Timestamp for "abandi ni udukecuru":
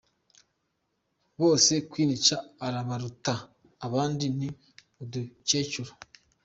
3.85-5.91